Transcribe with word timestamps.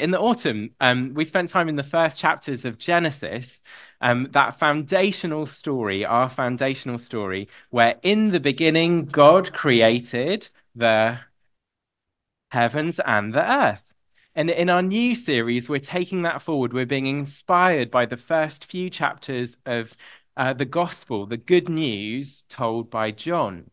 in 0.00 0.10
the 0.10 0.18
autumn, 0.18 0.70
um, 0.80 1.14
we 1.14 1.24
spent 1.24 1.48
time 1.48 1.68
in 1.68 1.76
the 1.76 1.82
first 1.82 2.18
chapters 2.18 2.64
of 2.64 2.78
Genesis, 2.78 3.62
um, 4.00 4.28
that 4.32 4.58
foundational 4.58 5.46
story, 5.46 6.04
our 6.04 6.28
foundational 6.28 6.98
story, 6.98 7.48
where 7.70 7.96
in 8.02 8.30
the 8.30 8.40
beginning 8.40 9.04
God 9.04 9.52
created 9.52 10.48
the 10.74 11.20
heavens 12.50 13.00
and 13.04 13.32
the 13.32 13.48
earth. 13.48 13.84
And 14.34 14.48
in 14.48 14.70
our 14.70 14.82
new 14.82 15.14
series, 15.14 15.68
we're 15.68 15.80
taking 15.80 16.22
that 16.22 16.42
forward. 16.42 16.72
We're 16.72 16.86
being 16.86 17.06
inspired 17.06 17.90
by 17.90 18.06
the 18.06 18.16
first 18.16 18.64
few 18.66 18.88
chapters 18.88 19.56
of 19.66 19.94
uh, 20.36 20.52
the 20.54 20.64
gospel, 20.64 21.26
the 21.26 21.36
good 21.36 21.68
news 21.68 22.44
told 22.48 22.90
by 22.90 23.10
John. 23.10 23.70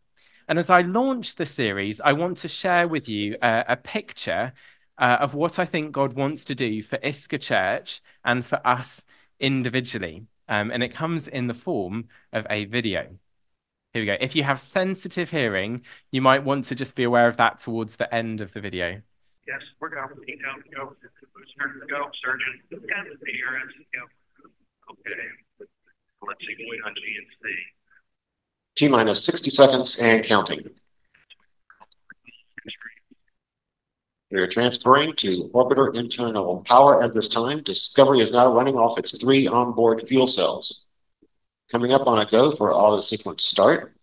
And 0.48 0.58
as 0.58 0.70
I 0.70 0.82
launch 0.82 1.36
the 1.36 1.46
series, 1.46 2.02
I 2.02 2.14
want 2.14 2.38
to 2.38 2.48
share 2.48 2.88
with 2.88 3.08
you 3.08 3.38
uh, 3.42 3.64
a 3.68 3.76
picture 3.76 4.54
uh, 4.98 5.18
of 5.20 5.34
what 5.34 5.60
I 5.60 5.66
think 5.66 5.92
God 5.92 6.14
wants 6.14 6.46
to 6.46 6.56
do 6.56 6.82
for 6.82 6.98
Isca 7.04 7.38
Church 7.38 8.02
and 8.24 8.46
for 8.46 8.66
us 8.66 9.04
individually. 9.40 10.26
Um, 10.50 10.72
and 10.72 10.82
it 10.82 10.94
comes 10.94 11.28
in 11.28 11.48
the 11.48 11.54
form 11.54 12.08
of 12.34 12.48
a 12.50 12.66
video. 12.66 13.08
Here 13.94 14.02
we 14.02 14.06
go. 14.06 14.18
If 14.20 14.36
you 14.36 14.44
have 14.44 14.62
sensitive 14.62 15.32
hearing, 15.32 15.82
you 16.12 16.22
might 16.22 16.44
want 16.44 16.66
to 16.66 16.76
just 16.76 16.96
be 16.96 17.04
aware 17.04 17.28
of 17.28 17.38
that 17.38 17.60
towards 17.60 17.96
the 17.96 18.14
end 18.14 18.42
of 18.42 18.54
the 18.54 18.62
video. 18.62 19.02
Yes, 19.48 19.62
we're 19.80 19.90
going 19.90 20.10
to 20.10 20.16
go. 20.76 20.94
Go, 21.90 22.12
surgeon. 22.22 22.62
Go. 22.70 22.78
Okay. 24.92 25.12
Let's 26.28 26.42
see, 26.42 26.56
wait 26.60 26.80
on 26.86 26.92
GNC. 26.92 27.54
T 28.76 28.88
minus 28.88 29.24
60 29.26 29.50
seconds 29.50 30.00
and 30.02 30.24
counting. 30.26 30.70
We 34.30 34.40
are 34.40 34.48
transferring 34.48 35.16
to 35.18 35.50
orbiter 35.54 35.96
internal 35.96 36.62
power 36.68 37.02
at 37.02 37.14
this 37.14 37.30
time. 37.30 37.64
Discovery 37.64 38.22
is 38.22 38.32
now 38.32 38.54
running 38.54 38.76
off 38.76 39.00
its 39.00 39.18
three 39.18 39.48
onboard 39.48 40.06
fuel 40.06 40.28
cells. 40.28 40.82
Coming 41.72 41.94
up 41.94 42.08
on 42.08 42.20
a 42.20 42.30
go 42.30 42.54
for 42.54 42.74
auto 42.74 43.00
sequence 43.00 43.46
start. 43.46 43.94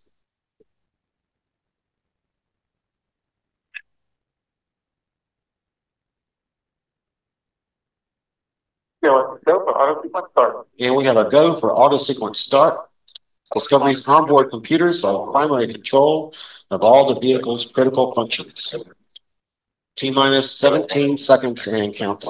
Go 9.02 9.38
for 9.44 9.76
auto 9.76 10.02
sequence 10.02 10.26
start. 10.30 10.66
And 10.80 10.96
we 10.96 11.04
have 11.04 11.18
a 11.18 11.28
go 11.28 11.60
for 11.60 11.70
auto 11.70 11.98
sequence 11.98 12.40
start. 12.40 12.88
Discovery's 13.52 14.08
onboard 14.08 14.48
computers 14.48 15.04
are 15.04 15.30
primary 15.30 15.70
control 15.70 16.32
of 16.70 16.80
all 16.80 17.12
the 17.12 17.20
vehicle's 17.20 17.66
critical 17.66 18.14
functions. 18.14 18.74
T 19.96 20.10
minus 20.10 20.58
17 20.58 21.18
seconds 21.18 21.66
and 21.68 21.94
count. 21.94 22.24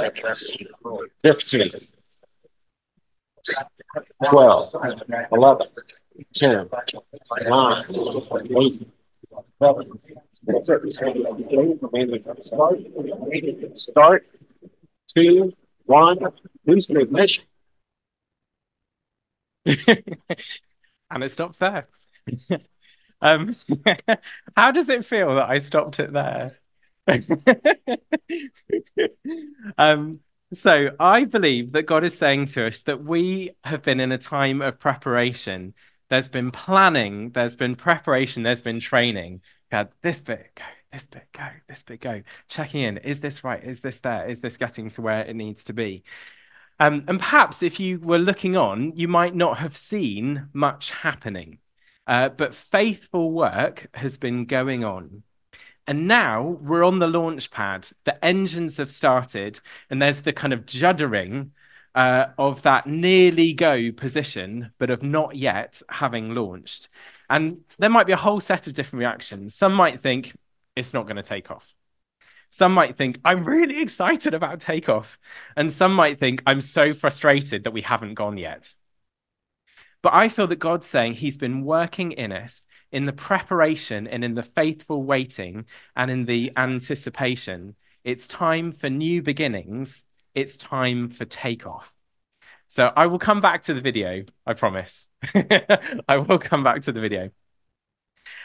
15, 1.23 1.71
12, 4.31 4.75
11, 5.33 5.67
10, 6.35 6.69
9, 7.49 7.85
8, 8.53 8.81
7, 9.59 10.01
Start. 13.77 14.27
Two, 15.15 15.53
one, 15.87 16.19
boost 16.65 16.91
ignition. 16.91 17.45
and 19.67 21.23
it 21.23 21.31
stops 21.31 21.59
there. 21.59 21.89
um, 23.21 23.55
how 24.57 24.71
does 24.71 24.89
it 24.89 25.05
feel 25.05 25.35
that 25.37 25.49
I 25.49 25.59
stopped 25.59 26.01
it 26.01 26.13
there? 26.13 26.59
um, 29.79 30.21
so 30.53 30.91
I 30.99 31.25
believe 31.25 31.73
that 31.73 31.83
God 31.83 32.05
is 32.05 32.17
saying 32.17 32.47
to 32.47 32.67
us 32.67 32.83
that 32.83 33.03
we 33.03 33.53
have 33.65 33.83
been 33.83 34.01
in 34.01 34.13
a 34.13 34.19
time 34.19 34.63
of 34.63 34.79
preparation. 34.79 35.75
There's 36.09 36.29
been 36.29 36.51
planning, 36.51 37.31
there's 37.31 37.57
been 37.57 37.77
preparation, 37.77 38.43
there's 38.43 38.61
been 38.61 38.81
training. 38.81 39.43
God, 39.71 39.89
this 40.03 40.21
bit, 40.21 40.51
go, 40.55 40.63
this 40.93 41.07
bit, 41.07 41.27
go, 41.33 41.49
this 41.69 41.83
bit, 41.83 42.01
go. 42.01 42.23
Checking 42.49 42.83
in. 42.83 42.99
Is 42.99 43.21
this 43.21 43.43
right? 43.43 43.63
Is 43.63 43.81
this 43.81 44.01
there? 44.01 44.29
Is 44.29 44.41
this 44.41 44.57
getting 44.57 44.91
to 44.91 45.03
where 45.03 45.23
it 45.23 45.35
needs 45.35 45.65
to 45.65 45.73
be? 45.73 46.05
Um, 46.79 47.05
and 47.09 47.19
perhaps 47.19 47.63
if 47.63 47.81
you 47.81 47.99
were 48.01 48.19
looking 48.19 48.57
on, 48.57 48.93
you 48.97 49.09
might 49.09 49.35
not 49.35 49.59
have 49.59 49.77
seen 49.77 50.49
much 50.53 50.91
happening. 50.91 51.59
Uh, 52.07 52.29
but 52.29 52.55
faithful 52.55 53.33
work 53.33 53.89
has 53.95 54.19
been 54.19 54.45
going 54.45 54.85
on. 54.85 55.23
And 55.87 56.09
now 56.09 56.43
we're 56.43 56.85
on 56.85 56.99
the 56.99 57.07
launch 57.07 57.51
pad. 57.51 57.89
The 58.05 58.23
engines 58.25 58.79
have 58.79 58.91
started, 58.91 59.61
and 59.91 60.01
there's 60.01 60.23
the 60.23 60.33
kind 60.33 60.53
of 60.53 60.65
juddering 60.65 61.51
uh, 61.95 62.27
of 62.39 62.63
that 62.63 62.87
nearly 62.87 63.53
go 63.53 63.93
position, 63.93 64.73
but 64.79 64.91
of 64.91 65.03
not 65.03 65.37
yet 65.37 65.81
having 65.89 66.35
launched. 66.35 66.89
And 67.29 67.61
there 67.79 67.91
might 67.91 68.07
be 68.07 68.13
a 68.13 68.17
whole 68.17 68.41
set 68.41 68.67
of 68.67 68.75
different 68.75 69.01
reactions. 69.01 69.55
Some 69.55 69.75
might 69.75 70.03
think 70.03 70.37
it's 70.75 70.95
not 70.95 71.05
going 71.05 71.17
to 71.17 71.23
take 71.23 71.51
off. 71.51 71.75
Some 72.51 72.73
might 72.73 72.97
think, 72.97 73.19
I'm 73.25 73.45
really 73.45 73.81
excited 73.83 74.35
about 74.35 74.61
takeoff. 74.61 75.19
And 75.57 75.73
some 75.73 75.95
might 75.95 76.19
think, 76.19 76.43
I'm 76.47 76.61
so 76.61 76.95
frustrated 76.95 77.65
that 77.65 77.73
we 77.73 77.83
haven't 77.83 78.15
gone 78.15 78.37
yet. 78.37 78.75
But 80.05 80.13
I 80.13 80.29
feel 80.29 80.47
that 80.49 80.57
God's 80.57 80.87
saying 80.87 81.15
He's 81.15 81.39
been 81.39 81.65
working 81.65 82.13
in 82.13 82.31
us 82.31 82.67
in 82.93 83.07
the 83.07 83.13
preparation 83.15 84.07
and 84.07 84.23
in 84.23 84.35
the 84.35 84.43
faithful 84.43 85.03
waiting 85.03 85.65
and 85.97 86.11
in 86.11 86.27
the 86.27 86.53
anticipation. 86.59 87.75
It's 88.05 88.29
time 88.29 88.71
for 88.71 88.91
new 88.91 89.23
beginnings. 89.23 90.05
It's 90.35 90.59
time 90.59 91.09
for 91.09 91.25
takeoff. 91.25 91.91
So 92.69 92.93
I 92.95 93.07
will 93.07 93.19
come 93.19 93.41
back 93.41 93.63
to 93.63 93.73
the 93.73 93.81
video, 93.81 94.25
I 94.47 94.53
promise. 94.53 95.09
I 95.35 96.19
will 96.19 96.39
come 96.39 96.63
back 96.63 96.83
to 96.83 96.93
the 96.93 97.01
video. 97.01 97.31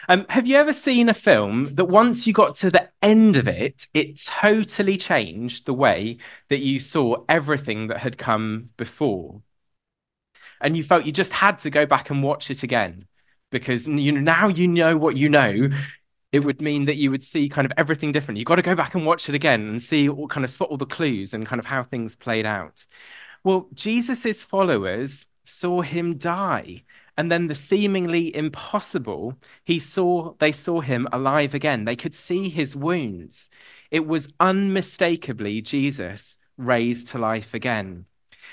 Um, 0.08 0.26
have 0.30 0.48
you 0.48 0.56
ever 0.56 0.72
seen 0.72 1.10
a 1.10 1.14
film 1.14 1.76
that 1.76 1.86
once 1.86 2.26
you 2.26 2.32
got 2.32 2.56
to 2.56 2.72
the 2.72 2.90
end 3.02 3.36
of 3.36 3.50
it, 3.50 3.86
it 3.94 4.18
totally 4.18 4.96
changed 4.96 5.66
the 5.66 5.74
way 5.74 6.20
that 6.48 6.60
you 6.60 6.80
saw 6.80 7.26
everything 7.28 7.88
that 7.88 7.98
had 7.98 8.18
come 8.18 8.70
before? 8.78 9.42
And 10.62 10.76
you 10.76 10.84
felt 10.84 11.06
you 11.06 11.12
just 11.12 11.34
had 11.34 11.60
to 11.60 11.70
go 11.70 11.86
back 11.86 12.10
and 12.10 12.24
watch 12.24 12.52
it 12.52 12.64
again 12.64 13.06
because 13.52 13.88
you 13.88 14.12
know 14.12 14.22
now 14.22 14.48
you 14.48 14.68
know 14.68 14.98
what 14.98 15.18
you 15.18 15.30
know. 15.30 15.70
It 16.32 16.46
would 16.46 16.62
mean 16.62 16.86
that 16.86 16.98
you 16.98 17.10
would 17.10 17.24
see 17.24 17.50
kind 17.50 17.66
of 17.66 17.72
everything 17.76 18.12
different. 18.12 18.38
You've 18.38 18.46
got 18.46 18.58
to 18.58 18.62
go 18.62 18.76
back 18.76 18.94
and 18.94 19.04
watch 19.04 19.28
it 19.30 19.34
again 19.34 19.62
and 19.68 19.82
see 19.82 20.08
all 20.08 20.28
kind 20.28 20.44
of 20.44 20.52
spot 20.52 20.70
all 20.70 20.78
the 20.78 20.86
clues 20.86 21.34
and 21.34 21.44
kind 21.44 21.60
of 21.60 21.66
how 21.66 21.82
things 21.82 22.16
played 22.16 22.46
out. 22.46 22.86
Well, 23.44 23.68
Jesus's 23.74 24.44
followers 24.44 25.26
saw 25.44 25.82
him 25.82 26.18
die 26.18 26.84
and 27.20 27.30
then 27.30 27.48
the 27.48 27.56
seemingly 27.56 28.34
impossible 28.34 29.38
he 29.66 29.78
saw 29.78 30.34
they 30.40 30.54
saw 30.54 30.80
him 30.80 31.06
alive 31.12 31.54
again 31.54 31.84
they 31.84 31.96
could 31.96 32.16
see 32.16 32.48
his 32.48 32.78
wounds 32.78 33.50
it 33.92 34.06
was 34.08 34.30
unmistakably 34.40 35.62
jesus 35.62 36.38
raised 36.58 37.10
to 37.10 37.18
life 37.18 37.54
again 37.54 38.06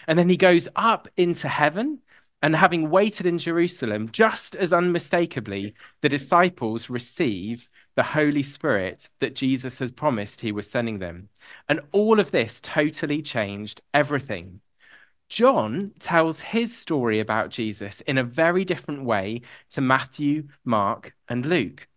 and 0.07 0.19
then 0.19 0.29
he 0.29 0.37
goes 0.37 0.69
up 0.77 1.09
into 1.17 1.49
heaven 1.49 1.99
and 2.43 2.55
having 2.55 2.91
waited 2.91 3.27
in 3.27 3.39
jerusalem 3.39 4.09
just 4.13 4.57
as 4.57 4.73
unmistakably 4.73 5.75
the 6.03 6.09
disciples 6.09 6.91
receive 6.91 7.69
the 7.95 8.03
holy 8.03 8.43
spirit 8.43 9.09
that 9.21 9.35
jesus 9.35 9.79
has 9.79 9.91
promised 9.91 10.41
he 10.41 10.53
was 10.53 10.71
sending 10.71 10.99
them 10.99 11.29
and 11.69 11.81
all 11.93 12.21
of 12.21 12.31
this 12.31 12.61
totally 12.61 13.23
changed 13.23 13.81
everything 13.95 14.61
John 15.29 15.93
tells 15.99 16.39
his 16.39 16.77
story 16.77 17.19
about 17.19 17.51
Jesus 17.51 18.01
in 18.03 18.17
a 18.17 18.25
very 18.25 18.65
different 18.65 19.05
way 19.05 19.43
to 19.71 19.81
Matthew, 19.81 20.45
Mark, 20.65 21.15
and 21.29 21.45
Luke. 21.45 21.89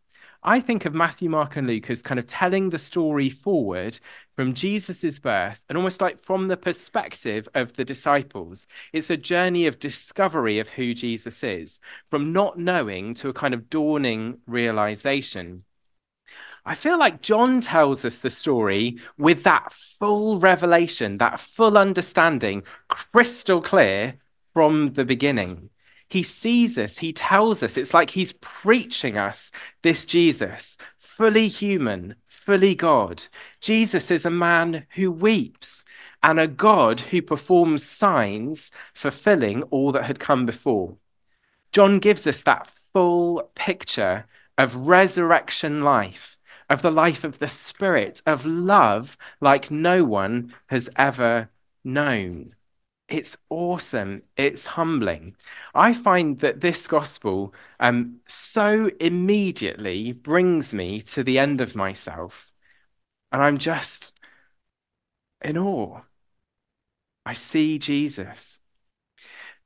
I 0.42 0.62
think 0.62 0.86
of 0.86 0.94
Matthew, 0.94 1.30
Mark, 1.30 1.58
and 1.58 1.68
Luke 1.68 1.90
as 1.90 2.02
kind 2.02 2.18
of 2.18 2.26
telling 2.26 2.70
the 2.70 2.78
story 2.78 3.30
forward 3.30 4.00
from 4.38 4.54
Jesus' 4.54 5.20
birth 5.20 5.62
and 5.68 5.78
almost 5.78 6.00
like 6.00 6.22
from 6.22 6.48
the 6.48 6.56
perspective 6.56 7.50
of 7.54 7.74
the 7.74 7.84
disciples. 7.84 8.66
It's 8.94 9.10
a 9.10 9.18
journey 9.18 9.68
of 9.68 9.80
discovery 9.80 10.60
of 10.60 10.70
who 10.70 10.94
Jesus 10.94 11.44
is, 11.44 11.82
from 12.10 12.32
not 12.32 12.58
knowing 12.58 13.16
to 13.16 13.28
a 13.28 13.34
kind 13.34 13.54
of 13.54 13.70
dawning 13.70 14.38
realization. 14.48 15.66
I 16.66 16.76
feel 16.76 16.98
like 16.98 17.22
John 17.22 17.60
tells 17.60 18.06
us 18.06 18.20
the 18.20 18.30
story 18.30 18.98
with 19.18 19.44
that 19.44 19.74
full 19.74 20.40
revelation, 20.40 21.18
that 21.18 21.42
full 21.42 21.78
understanding, 21.78 22.64
crystal 22.88 23.62
clear 23.62 24.16
from 24.54 24.94
the 24.94 25.04
beginning. 25.04 25.70
He 26.10 26.24
sees 26.24 26.78
us, 26.78 26.98
he 26.98 27.14
tells 27.14 27.62
us, 27.62 27.78
it's 27.78 27.94
like 27.94 28.10
he's 28.10 28.34
preaching 28.34 29.18
us 29.18 29.52
this 29.84 30.06
Jesus, 30.06 30.78
fully 30.98 31.48
human, 31.48 32.16
fully 32.28 32.76
God. 32.76 33.28
Jesus 33.62 34.10
is 34.10 34.26
a 34.26 34.32
man 34.32 34.88
who 34.96 35.12
weeps 35.12 35.84
and 36.24 36.40
a 36.40 36.48
God 36.48 37.00
who 37.00 37.22
performs 37.22 37.84
signs, 37.84 38.72
fulfilling 38.94 39.64
all 39.64 39.92
that 39.92 40.06
had 40.06 40.20
come 40.20 40.46
before. 40.46 40.98
John 41.72 42.00
gives 42.00 42.26
us 42.26 42.42
that 42.42 42.72
full 42.92 43.52
picture 43.56 44.26
of 44.58 44.88
resurrection 44.88 45.84
life 45.84 46.38
of 46.70 46.82
the 46.82 46.92
life 46.92 47.24
of 47.24 47.40
the 47.40 47.48
Spirit, 47.48 48.22
of 48.26 48.46
love 48.46 49.18
like 49.42 49.72
no 49.72 50.04
one 50.04 50.54
has 50.68 50.90
ever 50.96 51.50
known. 51.84 52.56
It's 53.10 53.38
awesome. 53.50 54.22
It's 54.38 54.66
humbling. 54.66 55.36
I 55.74 55.94
find 55.94 56.40
that 56.40 56.62
this 56.62 56.88
gospel 56.88 57.54
um, 57.80 58.20
so 58.28 58.92
immediately 59.00 60.14
brings 60.14 60.74
me 60.74 61.02
to 61.04 61.24
the 61.24 61.40
end 61.40 61.60
of 61.60 61.76
myself. 61.76 62.48
And 63.32 63.42
I'm 63.42 63.58
just 63.58 64.14
in 65.42 65.58
awe. 65.58 66.02
I 67.26 67.34
see 67.34 67.80
Jesus. 67.80 68.60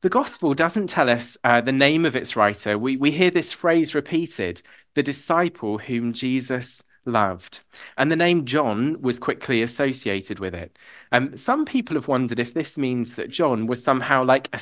The 0.01 0.09
gospel 0.09 0.53
doesn't 0.53 0.87
tell 0.87 1.09
us 1.09 1.37
uh, 1.43 1.61
the 1.61 1.71
name 1.71 2.05
of 2.05 2.15
its 2.15 2.35
writer. 2.35 2.77
We, 2.77 2.97
we 2.97 3.11
hear 3.11 3.31
this 3.31 3.53
phrase 3.53 3.95
repeated 3.95 4.61
the 4.95 5.03
disciple 5.03 5.77
whom 5.77 6.13
Jesus 6.13 6.83
loved. 7.05 7.61
And 7.97 8.11
the 8.11 8.15
name 8.15 8.45
John 8.45 9.01
was 9.01 9.19
quickly 9.19 9.61
associated 9.61 10.39
with 10.39 10.55
it. 10.55 10.77
Um, 11.11 11.35
some 11.37 11.65
people 11.65 11.95
have 11.95 12.07
wondered 12.07 12.39
if 12.39 12.53
this 12.53 12.77
means 12.77 13.15
that 13.15 13.29
John 13.29 13.67
was 13.67 13.83
somehow 13.83 14.23
like 14.23 14.49
a 14.53 14.59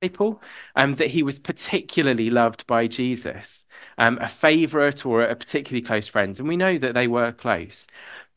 disciple, 0.00 0.42
um, 0.74 0.94
that 0.96 1.10
he 1.10 1.22
was 1.22 1.38
particularly 1.38 2.30
loved 2.30 2.66
by 2.66 2.86
Jesus, 2.86 3.64
um, 3.98 4.18
a 4.20 4.28
favorite 4.28 5.06
or 5.06 5.22
a 5.22 5.36
particularly 5.36 5.86
close 5.86 6.08
friend. 6.08 6.38
And 6.38 6.48
we 6.48 6.56
know 6.56 6.78
that 6.78 6.94
they 6.94 7.08
were 7.08 7.32
close. 7.32 7.86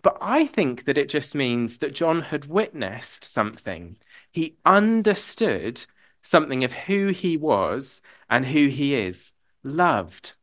But 0.01 0.17
I 0.21 0.47
think 0.47 0.85
that 0.85 0.97
it 0.97 1.09
just 1.09 1.35
means 1.35 1.77
that 1.79 1.93
John 1.93 2.21
had 2.21 2.45
witnessed 2.45 3.25
something. 3.25 3.97
He 4.31 4.57
understood 4.65 5.85
something 6.21 6.63
of 6.63 6.73
who 6.73 7.07
he 7.07 7.37
was 7.37 8.01
and 8.29 8.45
who 8.45 8.67
he 8.67 8.95
is 8.95 9.31
loved. 9.63 10.33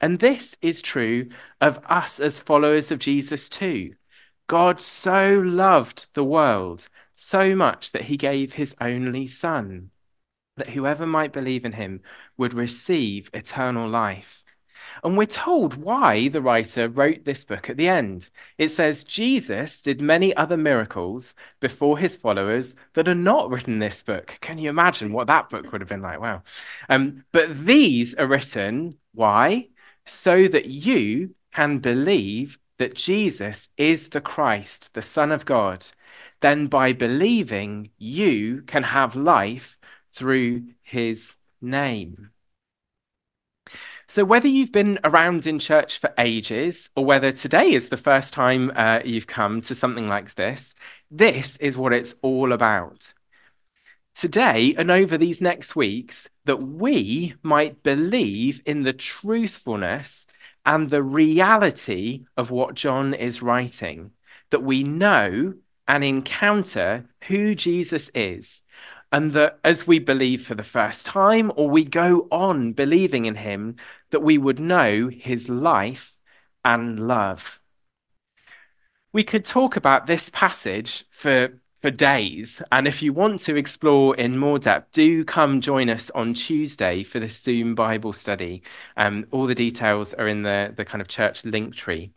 And 0.00 0.18
this 0.18 0.56
is 0.62 0.80
true 0.80 1.28
of 1.60 1.78
us 1.88 2.20
as 2.20 2.38
followers 2.38 2.90
of 2.90 2.98
Jesus 2.98 3.48
too. 3.48 3.94
God 4.46 4.80
so 4.80 5.42
loved 5.44 6.08
the 6.14 6.24
world 6.24 6.88
so 7.14 7.54
much 7.54 7.92
that 7.92 8.02
he 8.02 8.16
gave 8.16 8.54
his 8.54 8.74
only 8.80 9.26
Son, 9.26 9.90
that 10.56 10.70
whoever 10.70 11.06
might 11.06 11.32
believe 11.32 11.64
in 11.64 11.72
him 11.72 12.00
would 12.36 12.54
receive 12.54 13.30
eternal 13.34 13.88
life. 13.88 14.42
And 15.04 15.16
we're 15.16 15.26
told 15.26 15.74
why 15.74 16.28
the 16.28 16.42
writer 16.42 16.88
wrote 16.88 17.24
this 17.24 17.44
book 17.44 17.70
at 17.70 17.76
the 17.76 17.88
end. 17.88 18.28
It 18.58 18.70
says, 18.70 19.04
Jesus 19.04 19.82
did 19.82 20.00
many 20.00 20.34
other 20.34 20.56
miracles 20.56 21.34
before 21.60 21.98
his 21.98 22.16
followers 22.16 22.74
that 22.94 23.06
are 23.06 23.14
not 23.14 23.50
written 23.50 23.74
in 23.74 23.78
this 23.78 24.02
book. 24.02 24.38
Can 24.40 24.58
you 24.58 24.68
imagine 24.68 25.12
what 25.12 25.28
that 25.28 25.48
book 25.48 25.70
would 25.70 25.80
have 25.80 25.88
been 25.88 26.02
like? 26.02 26.20
Wow. 26.20 26.42
Um, 26.88 27.24
but 27.32 27.56
these 27.56 28.14
are 28.14 28.26
written, 28.26 28.96
why? 29.12 29.68
So 30.10 30.48
that 30.48 30.66
you 30.66 31.36
can 31.52 31.78
believe 31.78 32.58
that 32.78 32.96
Jesus 32.96 33.68
is 33.76 34.08
the 34.08 34.20
Christ, 34.20 34.92
the 34.92 35.02
Son 35.02 35.30
of 35.30 35.44
God. 35.44 35.86
Then 36.40 36.66
by 36.66 36.92
believing, 36.92 37.90
you 37.96 38.62
can 38.66 38.82
have 38.82 39.14
life 39.14 39.78
through 40.12 40.64
his 40.82 41.36
name. 41.62 42.30
So, 44.08 44.24
whether 44.24 44.48
you've 44.48 44.72
been 44.72 44.98
around 45.04 45.46
in 45.46 45.60
church 45.60 46.00
for 46.00 46.12
ages 46.18 46.90
or 46.96 47.04
whether 47.04 47.30
today 47.30 47.72
is 47.72 47.88
the 47.88 47.96
first 47.96 48.32
time 48.32 48.72
uh, 48.74 49.00
you've 49.04 49.28
come 49.28 49.60
to 49.60 49.76
something 49.76 50.08
like 50.08 50.34
this, 50.34 50.74
this 51.12 51.56
is 51.58 51.76
what 51.76 51.92
it's 51.92 52.16
all 52.20 52.52
about. 52.52 53.14
Today 54.14 54.74
and 54.76 54.90
over 54.90 55.16
these 55.16 55.40
next 55.40 55.74
weeks, 55.74 56.28
that 56.44 56.62
we 56.62 57.34
might 57.42 57.82
believe 57.82 58.60
in 58.66 58.82
the 58.82 58.92
truthfulness 58.92 60.26
and 60.66 60.90
the 60.90 61.02
reality 61.02 62.24
of 62.36 62.50
what 62.50 62.74
John 62.74 63.14
is 63.14 63.40
writing, 63.40 64.10
that 64.50 64.62
we 64.62 64.82
know 64.82 65.54
and 65.88 66.04
encounter 66.04 67.06
who 67.28 67.54
Jesus 67.54 68.10
is 68.14 68.62
and 69.12 69.32
that 69.32 69.58
as 69.64 69.86
we 69.86 69.98
believe 69.98 70.46
for 70.46 70.54
the 70.54 70.62
first 70.62 71.04
time 71.04 71.50
or 71.56 71.68
we 71.68 71.84
go 71.84 72.28
on 72.30 72.72
believing 72.72 73.24
in 73.24 73.34
him, 73.34 73.76
that 74.10 74.20
we 74.20 74.38
would 74.38 74.60
know 74.60 75.08
his 75.08 75.48
life 75.48 76.16
and 76.64 77.08
love. 77.08 77.60
We 79.12 79.24
could 79.24 79.44
talk 79.44 79.76
about 79.76 80.06
this 80.06 80.30
passage 80.30 81.04
for, 81.10 81.60
for 81.80 81.90
days, 81.90 82.60
and 82.72 82.86
if 82.86 83.00
you 83.00 83.12
want 83.12 83.40
to 83.40 83.56
explore 83.56 84.14
in 84.16 84.38
more 84.38 84.58
depth, 84.58 84.92
do 84.92 85.24
come 85.24 85.60
join 85.60 85.88
us 85.88 86.10
on 86.10 86.34
Tuesday 86.34 87.02
for 87.02 87.20
the 87.20 87.28
Zoom 87.28 87.74
Bible 87.74 88.12
study. 88.12 88.62
Um, 88.96 89.26
all 89.30 89.46
the 89.46 89.54
details 89.54 90.12
are 90.14 90.28
in 90.28 90.42
the, 90.42 90.74
the 90.76 90.84
kind 90.84 91.00
of 91.00 91.08
church 91.08 91.44
link 91.44 91.74
tree. 91.74 92.12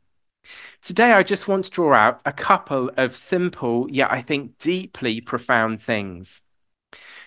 Today, 0.81 1.13
I 1.13 1.23
just 1.23 1.47
want 1.47 1.65
to 1.65 1.71
draw 1.71 1.93
out 1.95 2.21
a 2.25 2.33
couple 2.33 2.91
of 2.97 3.15
simple, 3.15 3.87
yet 3.89 4.11
I 4.11 4.21
think 4.21 4.57
deeply 4.59 5.21
profound 5.21 5.81
things. 5.81 6.41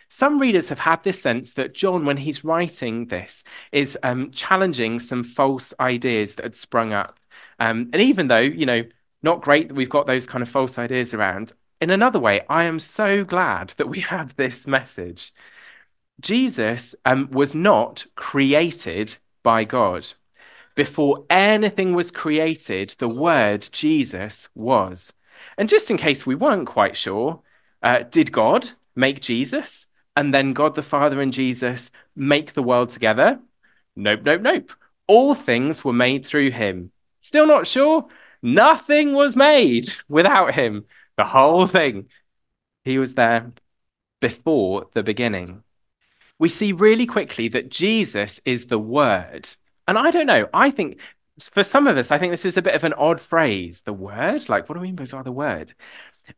Some 0.09 0.39
readers 0.39 0.69
have 0.69 0.79
had 0.79 1.03
this 1.03 1.21
sense 1.21 1.55
that 1.55 1.75
John, 1.75 2.05
when 2.05 2.19
he's 2.19 2.44
writing 2.44 3.06
this, 3.06 3.44
is 3.73 3.99
um, 4.03 4.31
challenging 4.31 5.00
some 5.00 5.25
false 5.25 5.73
ideas 5.81 6.35
that 6.35 6.44
had 6.44 6.56
sprung 6.56 6.93
up. 6.93 7.19
Um, 7.59 7.89
and 7.93 8.03
even 8.03 8.29
though, 8.29 8.39
you 8.39 8.67
know, 8.67 8.85
not 9.23 9.43
great 9.43 9.69
that 9.69 9.75
we've 9.75 9.89
got 9.89 10.06
those 10.06 10.27
kind 10.27 10.43
of 10.43 10.49
false 10.49 10.79
ideas 10.79 11.15
around, 11.15 11.53
in 11.81 11.90
another 11.90 12.19
way, 12.19 12.43
I 12.49 12.64
am 12.64 12.81
so 12.81 13.25
glad 13.25 13.70
that 13.76 13.88
we 13.88 14.00
have 14.00 14.37
this 14.37 14.67
message. 14.67 15.32
Jesus 16.20 16.94
um, 17.05 17.28
was 17.31 17.55
not 17.55 18.06
created 18.14 19.17
by 19.43 19.64
God. 19.64 20.06
Before 20.75 21.25
anything 21.31 21.94
was 21.94 22.11
created, 22.11 22.94
the 22.99 23.08
word 23.08 23.69
Jesus 23.73 24.49
was. 24.55 25.12
And 25.58 25.69
just 25.69 25.90
in 25.90 25.96
case 25.96 26.26
we 26.26 26.34
weren't 26.34 26.67
quite 26.67 26.96
sure, 26.96 27.40
uh, 27.82 28.00
did 28.11 28.32
God 28.32 28.70
make 28.94 29.20
Jesus? 29.20 29.87
and 30.17 30.32
then 30.32 30.55
God 30.55 30.75
the 30.75 30.82
Father 30.82 31.20
and 31.20 31.32
Jesus 31.32 31.90
make 32.17 32.55
the 32.55 32.62
world 32.62 32.88
together? 32.88 33.38
Nope, 33.94 34.20
nope, 34.25 34.40
nope. 34.40 34.72
All 35.06 35.34
things 35.34 35.84
were 35.84 35.93
made 35.93 36.25
through 36.25 36.50
him. 36.50 36.90
Still 37.20 37.46
not 37.46 37.67
sure? 37.67 38.06
Nothing 38.43 39.12
was 39.12 39.37
made 39.37 39.87
without 40.08 40.55
him. 40.55 40.87
The 41.17 41.25
whole 41.25 41.67
thing. 41.67 42.09
He 42.85 42.99
was 42.99 43.15
there 43.15 43.53
before 44.21 44.87
the 44.95 45.03
beginning. 45.03 45.63
We 46.39 46.49
see 46.49 46.73
really 46.73 47.07
quickly 47.07 47.49
that 47.49 47.71
Jesus 47.71 48.41
is 48.45 48.67
the 48.67 48.79
Word. 48.79 49.49
And 49.89 49.99
I 49.99 50.11
don't 50.11 50.27
know, 50.27 50.49
I 50.53 50.71
think 50.71 51.01
for 51.41 51.65
some 51.65 51.87
of 51.87 51.97
us, 51.97 52.11
I 52.11 52.19
think 52.19 52.33
this 52.33 52.45
is 52.45 52.57
a 52.57 52.63
bit 52.63 52.75
of 52.75 52.85
an 52.85 52.93
odd 52.95 53.21
phrase. 53.21 53.83
The 53.83 53.93
Word? 53.93 54.49
Like, 54.49 54.69
what 54.69 54.75
do 54.75 54.81
we 54.81 54.93
mean 54.93 55.07
by 55.07 55.23
the 55.23 55.33
Word? 55.33 55.75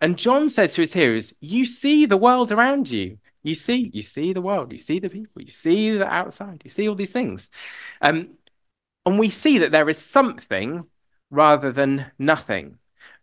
And 0.01 0.19
John 0.19 0.49
says 0.51 0.75
to 0.75 0.83
his 0.83 0.93
hearers, 0.93 1.35
You 1.41 1.65
see 1.65 2.07
the 2.07 2.17
world 2.17 2.53
around 2.53 2.91
you. 2.91 3.19
You 3.43 3.55
see, 3.55 3.91
you 3.95 4.03
see 4.03 4.33
the 4.33 4.43
world, 4.43 4.73
you 4.73 4.79
see 4.79 4.99
the 4.99 5.09
people, 5.09 5.41
you 5.41 5.51
see 5.51 5.97
the 5.97 6.07
outside, 6.07 6.61
you 6.65 6.71
see 6.71 6.89
all 6.89 6.97
these 6.97 7.13
things. 7.13 7.51
Um, 8.03 8.31
and 9.07 9.19
we 9.19 9.31
see 9.31 9.59
that 9.59 9.73
there 9.73 9.89
is 9.89 9.99
something 9.99 10.85
rather 11.31 11.73
than 11.73 12.11
nothing. 12.19 12.79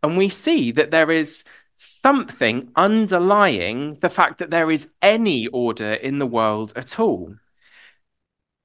And 0.05 0.17
we 0.17 0.29
see 0.29 0.71
that 0.73 0.91
there 0.91 1.09
is 1.09 1.43
something 1.75 2.69
underlying 2.75 3.95
the 4.01 4.09
fact 4.09 4.37
that 4.37 4.51
there 4.51 4.69
is 4.69 4.87
any 5.01 5.47
order 5.47 5.95
in 5.95 6.19
the 6.19 6.27
world 6.27 6.71
at 6.75 6.99
all. 6.99 7.33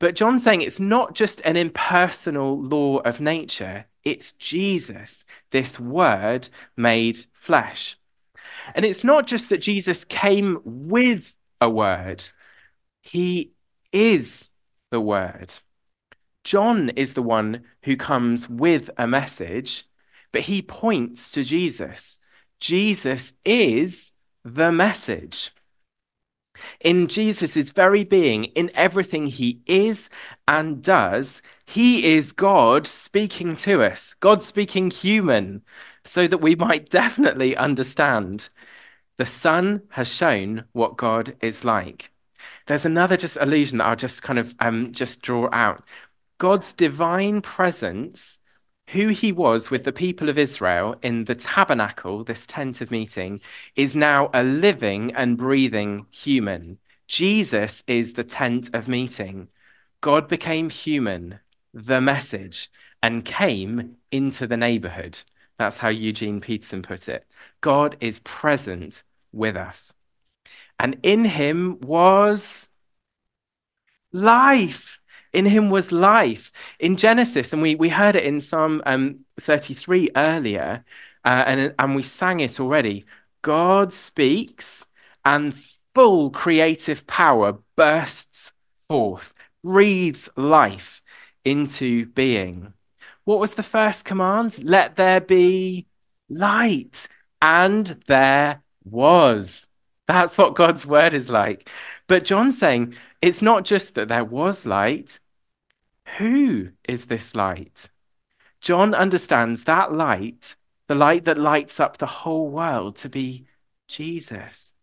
But 0.01 0.17
John's 0.17 0.45
saying 0.45 0.61
it's 0.61 0.79
not 0.79 1.15
just 1.15 1.41
an 1.47 1.57
impersonal 1.57 2.61
law 2.61 2.99
of 2.99 3.23
nature, 3.23 3.87
it's 4.05 4.33
Jesus, 4.33 5.25
this 5.51 5.81
word 5.81 6.51
made 6.77 7.25
flesh. 7.33 7.97
And 8.75 8.85
it's 8.85 9.03
not 9.03 9.27
just 9.27 9.49
that 9.49 9.63
Jesus 9.63 10.05
came 10.05 10.61
with 10.63 11.35
a 11.59 11.71
word. 11.71 12.23
He 13.01 13.53
is 13.95 14.51
the 14.91 15.01
word. 15.01 15.55
John 16.45 16.91
is 16.91 17.15
the 17.15 17.23
one 17.23 17.63
who 17.85 17.97
comes 17.97 18.47
with 18.47 18.91
a 18.99 19.07
message, 19.07 19.87
but 20.33 20.43
he 20.43 20.63
points 20.63 21.31
to 21.33 21.45
Jesus. 21.45 22.19
Jesus 22.59 23.33
is 23.45 24.13
the 24.45 24.71
message. 24.71 25.53
In 26.81 27.07
Jesus' 27.07 27.71
very 27.71 28.05
being, 28.05 28.45
in 28.45 28.71
everything 28.75 29.27
he 29.27 29.61
is 29.67 30.11
and 30.47 30.83
does, 30.83 31.41
he 31.65 32.17
is 32.17 32.33
God 32.33 32.87
speaking 32.87 33.57
to 33.57 33.83
us, 33.83 34.15
God 34.21 34.43
speaking 34.43 34.91
human, 34.91 35.63
so 36.05 36.27
that 36.27 36.39
we 36.39 36.55
might 36.55 36.91
definitely 36.91 37.57
understand 37.57 38.49
the 39.17 39.27
Son 39.27 39.83
has 39.91 40.09
shown 40.09 40.65
what 40.73 40.97
God 40.97 41.37
is 41.41 41.65
like. 41.65 42.11
There's 42.67 42.87
another 42.87 43.17
just 43.17 43.37
allusion 43.41 43.79
that 43.79 43.87
I'll 43.87 43.97
just 43.97 44.23
kind 44.23 44.39
of 44.39 44.55
um, 44.61 44.93
just 44.93 45.23
draw 45.23 45.49
out. 45.53 45.85
God's 46.39 46.73
divine 46.73 47.43
presence, 47.43 48.40
who 48.93 49.09
he 49.09 49.31
was 49.31 49.71
with 49.71 49.85
the 49.85 49.93
people 49.93 50.29
of 50.29 50.39
Israel 50.39 50.97
in 51.03 51.25
the 51.25 51.35
tabernacle, 51.35 52.25
this 52.25 52.47
tent 52.47 52.81
of 52.81 52.91
meeting, 52.91 53.41
is 53.77 53.95
now 53.95 54.31
a 54.35 54.43
living 54.43 55.15
and 55.15 55.37
breathing 55.37 56.07
human. 56.11 56.79
Jesus 57.07 57.85
is 57.87 58.15
the 58.15 58.25
tent 58.25 58.71
of 58.73 58.89
meeting. 58.89 59.49
God 60.01 60.29
became 60.29 60.71
human, 60.71 61.39
the 61.73 62.01
message, 62.01 62.71
and 63.03 63.25
came 63.25 63.97
into 64.11 64.47
the 64.47 64.57
neighborhood. 64.57 65.21
That's 65.59 65.77
how 65.77 65.89
Eugene 65.89 66.41
Peterson 66.41 66.83
put 66.83 67.09
it. 67.09 67.27
God 67.61 67.97
is 68.01 68.19
present 68.21 69.03
with 69.33 69.57
us. 69.57 69.95
And 70.79 70.99
in 71.03 71.25
him 71.25 71.79
was 71.81 72.69
life. 74.13 75.00
In 75.33 75.45
him 75.45 75.71
was 75.71 75.93
life. 75.93 76.53
In 76.79 76.97
Genesis, 76.97 77.53
and 77.53 77.63
we, 77.63 77.75
we 77.75 77.89
heard 77.89 78.17
it 78.17 78.25
in 78.25 78.41
Psalm 78.41 78.83
um, 78.87 79.21
33 79.41 80.11
earlier, 80.17 80.85
uh, 81.25 81.45
and, 81.47 81.75
and 81.79 81.95
we 81.95 82.03
sang 82.03 82.41
it 82.41 82.59
already. 82.59 83.05
God 83.43 83.93
speaks, 83.93 84.87
and 85.25 85.55
full 85.95 86.31
creative 86.31 87.07
power 87.07 87.59
bursts 87.77 88.53
forth, 88.89 89.33
breathes 89.63 90.29
life 90.37 91.03
into 91.45 92.07
being. 92.07 92.73
What 93.25 93.39
was 93.39 93.55
the 93.55 93.63
first 93.63 94.05
command? 94.05 94.59
Let 94.65 94.97
there 94.97 95.21
be 95.21 95.87
light. 96.29 97.07
And 97.41 97.87
there 98.07 98.63
was. 98.85 99.69
That's 100.09 100.37
what 100.37 100.57
God's 100.57 100.85
word 100.85 101.15
is 101.15 101.29
like. 101.29 101.69
But 102.09 102.25
John's 102.25 102.59
saying 102.59 102.97
it's 103.23 103.43
not 103.43 103.65
just 103.65 103.95
that 103.95 104.09
there 104.09 104.25
was 104.25 104.67
light. 104.67 105.20
Who 106.19 106.71
is 106.89 107.07
this 107.07 107.35
light? 107.35 107.91
John 108.61 108.95
understands 108.95 109.65
that 109.65 109.93
light, 109.93 110.57
the 110.87 110.95
light 110.95 111.25
that 111.25 111.39
lights 111.39 111.81
up 111.81 111.99
the 111.99 112.07
whole 112.07 112.51
world, 112.51 112.97
to 112.97 113.09
be 113.09 113.47
Jesus, 113.89 114.75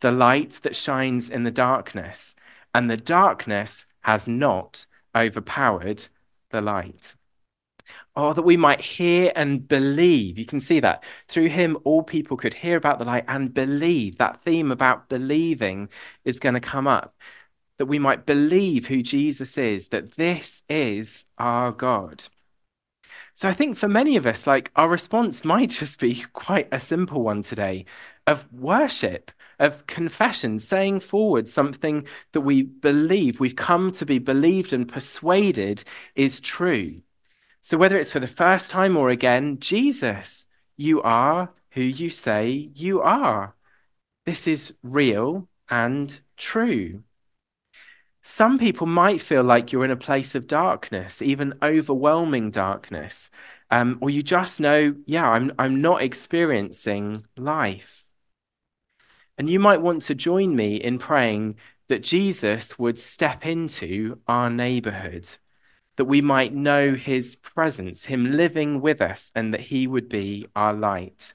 the 0.00 0.10
light 0.10 0.60
that 0.62 0.76
shines 0.76 1.28
in 1.28 1.42
the 1.42 1.50
darkness. 1.50 2.34
And 2.74 2.88
the 2.88 2.96
darkness 2.96 3.84
has 4.02 4.26
not 4.26 4.86
overpowered 5.14 6.06
the 6.50 6.60
light. 6.60 7.14
Oh, 8.16 8.32
that 8.32 8.42
we 8.42 8.56
might 8.56 8.80
hear 8.80 9.32
and 9.34 9.66
believe. 9.66 10.38
You 10.38 10.46
can 10.46 10.60
see 10.60 10.80
that. 10.80 11.04
Through 11.28 11.48
him, 11.48 11.76
all 11.84 12.02
people 12.02 12.36
could 12.36 12.54
hear 12.54 12.76
about 12.76 12.98
the 12.98 13.04
light 13.04 13.24
and 13.28 13.52
believe. 13.52 14.18
That 14.18 14.40
theme 14.40 14.70
about 14.70 15.08
believing 15.08 15.88
is 16.24 16.40
going 16.40 16.54
to 16.54 16.60
come 16.60 16.86
up. 16.86 17.14
That 17.80 17.86
we 17.86 17.98
might 17.98 18.26
believe 18.26 18.88
who 18.88 19.00
Jesus 19.00 19.56
is, 19.56 19.88
that 19.88 20.12
this 20.12 20.62
is 20.68 21.24
our 21.38 21.72
God. 21.72 22.26
So 23.32 23.48
I 23.48 23.54
think 23.54 23.78
for 23.78 23.88
many 23.88 24.16
of 24.16 24.26
us, 24.26 24.46
like 24.46 24.70
our 24.76 24.86
response 24.86 25.44
might 25.46 25.70
just 25.70 25.98
be 25.98 26.26
quite 26.34 26.68
a 26.72 26.78
simple 26.78 27.22
one 27.22 27.42
today 27.42 27.86
of 28.26 28.46
worship, 28.52 29.30
of 29.58 29.86
confession, 29.86 30.58
saying 30.58 31.00
forward 31.00 31.48
something 31.48 32.06
that 32.32 32.42
we 32.42 32.60
believe, 32.60 33.40
we've 33.40 33.56
come 33.56 33.92
to 33.92 34.04
be 34.04 34.18
believed 34.18 34.74
and 34.74 34.86
persuaded 34.86 35.82
is 36.14 36.38
true. 36.38 37.00
So, 37.62 37.78
whether 37.78 37.98
it's 37.98 38.12
for 38.12 38.20
the 38.20 38.26
first 38.26 38.70
time 38.70 38.94
or 38.94 39.08
again, 39.08 39.58
Jesus, 39.58 40.48
you 40.76 41.00
are 41.00 41.50
who 41.70 41.80
you 41.80 42.10
say 42.10 42.68
you 42.74 43.00
are. 43.00 43.54
This 44.26 44.46
is 44.46 44.74
real 44.82 45.48
and 45.70 46.20
true. 46.36 47.04
Some 48.30 48.58
people 48.58 48.86
might 48.86 49.20
feel 49.20 49.42
like 49.42 49.72
you're 49.72 49.84
in 49.84 49.90
a 49.90 49.96
place 49.96 50.36
of 50.36 50.46
darkness, 50.46 51.20
even 51.20 51.54
overwhelming 51.62 52.52
darkness, 52.52 53.28
um, 53.72 53.98
or 54.00 54.08
you 54.08 54.22
just 54.22 54.60
know, 54.60 54.94
yeah, 55.04 55.28
I'm, 55.28 55.52
I'm 55.58 55.80
not 55.80 56.02
experiencing 56.02 57.26
life. 57.36 58.06
And 59.36 59.50
you 59.50 59.58
might 59.58 59.82
want 59.82 60.02
to 60.02 60.14
join 60.14 60.54
me 60.54 60.76
in 60.76 60.98
praying 60.98 61.56
that 61.88 62.04
Jesus 62.04 62.78
would 62.78 63.00
step 63.00 63.44
into 63.44 64.20
our 64.28 64.48
neighborhood 64.48 65.28
that 65.96 66.04
we 66.04 66.22
might 66.22 66.54
know 66.54 66.94
his 66.94 67.34
presence, 67.34 68.04
him 68.04 68.36
living 68.36 68.80
with 68.80 69.00
us, 69.00 69.32
and 69.34 69.52
that 69.52 69.60
he 69.60 69.88
would 69.88 70.08
be 70.08 70.46
our 70.54 70.72
light. 70.72 71.32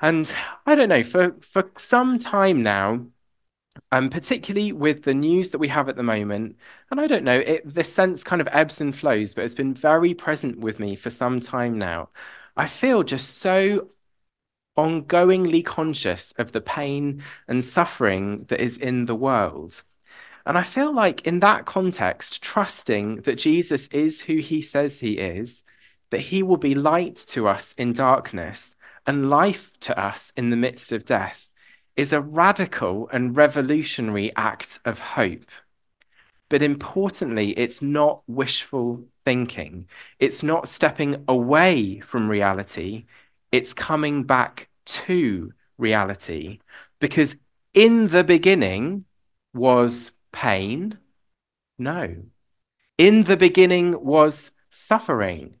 And 0.00 0.32
I 0.64 0.74
don't 0.74 0.88
know, 0.88 1.02
for, 1.02 1.36
for 1.42 1.70
some 1.76 2.18
time 2.18 2.62
now, 2.62 3.06
um, 3.92 4.10
particularly 4.10 4.72
with 4.72 5.02
the 5.02 5.14
news 5.14 5.50
that 5.50 5.58
we 5.58 5.68
have 5.68 5.88
at 5.88 5.96
the 5.96 6.02
moment, 6.02 6.56
and 6.90 7.00
I 7.00 7.06
don't 7.06 7.24
know, 7.24 7.38
it, 7.38 7.72
this 7.72 7.92
sense 7.92 8.22
kind 8.24 8.40
of 8.40 8.48
ebbs 8.52 8.80
and 8.80 8.94
flows, 8.94 9.34
but 9.34 9.44
it's 9.44 9.54
been 9.54 9.74
very 9.74 10.14
present 10.14 10.58
with 10.58 10.80
me 10.80 10.96
for 10.96 11.10
some 11.10 11.40
time 11.40 11.78
now. 11.78 12.10
I 12.56 12.66
feel 12.66 13.02
just 13.02 13.38
so 13.38 13.90
ongoingly 14.76 15.64
conscious 15.64 16.32
of 16.38 16.52
the 16.52 16.60
pain 16.60 17.22
and 17.48 17.64
suffering 17.64 18.44
that 18.48 18.60
is 18.60 18.78
in 18.78 19.06
the 19.06 19.14
world. 19.14 19.82
And 20.46 20.56
I 20.56 20.62
feel 20.62 20.94
like 20.94 21.26
in 21.26 21.40
that 21.40 21.66
context, 21.66 22.42
trusting 22.42 23.22
that 23.22 23.36
Jesus 23.36 23.88
is 23.88 24.20
who 24.20 24.36
he 24.36 24.62
says 24.62 24.98
he 24.98 25.18
is, 25.18 25.62
that 26.10 26.20
he 26.20 26.42
will 26.42 26.56
be 26.56 26.74
light 26.74 27.16
to 27.28 27.48
us 27.48 27.74
in 27.76 27.92
darkness 27.92 28.76
and 29.06 29.28
life 29.28 29.72
to 29.80 29.98
us 29.98 30.32
in 30.36 30.50
the 30.50 30.56
midst 30.56 30.92
of 30.92 31.04
death, 31.04 31.47
is 31.98 32.12
a 32.12 32.20
radical 32.20 33.08
and 33.12 33.36
revolutionary 33.36 34.32
act 34.36 34.78
of 34.84 35.00
hope. 35.00 35.44
But 36.48 36.62
importantly, 36.62 37.50
it's 37.58 37.82
not 37.82 38.22
wishful 38.28 39.04
thinking. 39.24 39.88
It's 40.20 40.44
not 40.44 40.68
stepping 40.68 41.24
away 41.26 41.98
from 41.98 42.30
reality. 42.30 43.06
It's 43.50 43.74
coming 43.74 44.22
back 44.22 44.68
to 44.86 45.52
reality. 45.76 46.60
Because 47.00 47.34
in 47.74 48.06
the 48.06 48.22
beginning 48.22 49.04
was 49.52 50.12
pain? 50.30 50.98
No. 51.80 52.14
In 52.96 53.24
the 53.24 53.36
beginning 53.36 54.04
was 54.04 54.52
suffering? 54.70 55.56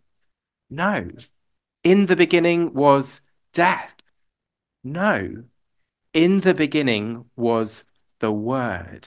No. 0.70 1.10
In 1.82 2.06
the 2.06 2.16
beginning 2.16 2.74
was 2.74 3.20
death? 3.52 3.92
No. 4.84 5.42
In 6.18 6.40
the 6.40 6.52
beginning 6.52 7.26
was 7.36 7.84
the 8.18 8.32
Word, 8.32 9.06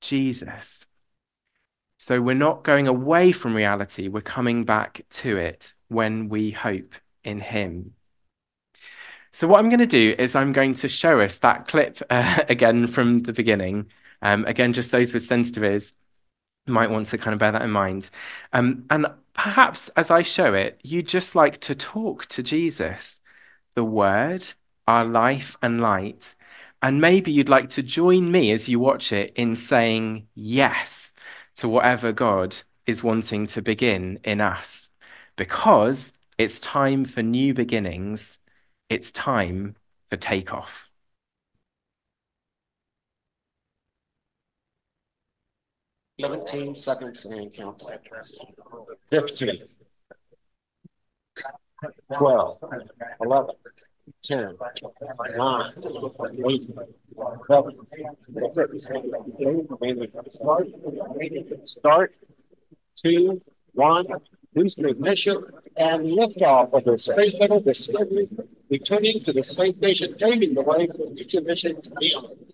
Jesus. 0.00 0.86
So 1.98 2.20
we're 2.20 2.36
not 2.36 2.62
going 2.62 2.86
away 2.86 3.32
from 3.32 3.52
reality, 3.52 4.06
we're 4.06 4.20
coming 4.20 4.62
back 4.62 5.04
to 5.10 5.36
it 5.36 5.74
when 5.88 6.28
we 6.28 6.52
hope 6.52 6.94
in 7.24 7.40
Him. 7.40 7.94
So, 9.32 9.48
what 9.48 9.58
I'm 9.58 9.70
going 9.70 9.80
to 9.80 9.86
do 9.86 10.14
is 10.20 10.36
I'm 10.36 10.52
going 10.52 10.74
to 10.74 10.88
show 10.88 11.20
us 11.20 11.38
that 11.38 11.66
clip 11.66 12.00
uh, 12.10 12.44
again 12.48 12.86
from 12.86 13.24
the 13.24 13.32
beginning. 13.32 13.86
Um, 14.22 14.44
again, 14.44 14.72
just 14.72 14.92
those 14.92 15.12
with 15.12 15.24
sensitive 15.24 15.64
ears 15.64 15.94
might 16.68 16.90
want 16.90 17.08
to 17.08 17.18
kind 17.18 17.34
of 17.34 17.40
bear 17.40 17.50
that 17.50 17.62
in 17.62 17.72
mind. 17.72 18.08
Um, 18.52 18.84
and 18.88 19.06
perhaps 19.34 19.88
as 19.96 20.12
I 20.12 20.22
show 20.22 20.54
it, 20.54 20.80
you 20.84 21.02
just 21.02 21.34
like 21.34 21.58
to 21.62 21.74
talk 21.74 22.26
to 22.26 22.44
Jesus, 22.44 23.20
the 23.74 23.82
Word, 23.82 24.46
our 24.86 25.04
life 25.04 25.56
and 25.62 25.80
light. 25.80 26.34
And 26.82 27.00
maybe 27.00 27.30
you'd 27.30 27.48
like 27.48 27.68
to 27.70 27.82
join 27.82 28.32
me 28.32 28.52
as 28.52 28.68
you 28.68 28.80
watch 28.80 29.12
it 29.12 29.32
in 29.36 29.54
saying 29.54 30.26
yes 30.34 31.12
to 31.56 31.68
whatever 31.68 32.12
God 32.12 32.56
is 32.86 33.02
wanting 33.02 33.46
to 33.48 33.62
begin 33.62 34.18
in 34.24 34.40
us. 34.40 34.90
Because 35.36 36.12
it's 36.38 36.58
time 36.60 37.04
for 37.04 37.22
new 37.22 37.54
beginnings, 37.54 38.38
it's 38.88 39.12
time 39.12 39.76
for 40.10 40.16
takeoff. 40.16 40.88
17 46.20 46.76
seconds 46.76 47.24
and 47.24 47.52
count. 47.52 47.82
15, 49.10 49.58
12, 52.16 52.58
11, 53.22 53.54
10, 54.24 54.56
9, 55.36 55.72
8, 56.48 56.64
7, 57.46 57.76
start, 61.64 62.14
two, 62.96 63.40
one, 63.74 64.06
boost 64.54 64.78
ignition, 64.78 65.44
and 65.76 66.04
liftoff 66.04 66.72
of 66.72 66.84
the 66.84 66.98
Space 66.98 67.34
Shuttle. 67.36 67.60
Discovery, 67.60 68.28
returning 68.70 69.24
to 69.24 69.32
the 69.32 69.42
space 69.42 69.76
station, 69.76 70.14
paving 70.18 70.54
the 70.54 70.62
way 70.62 70.86
for 70.88 71.14
future 71.14 71.40
missions 71.40 71.88
beyond. 71.98 72.51